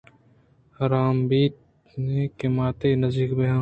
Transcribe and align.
حرام 0.77 1.17
اِنت 1.31 2.17
کہ 2.37 2.47
ما 2.55 2.65
تئی 2.79 2.91
نزّ 3.01 3.15
یکءَ 3.21 3.37
بیاہاں 3.37 3.59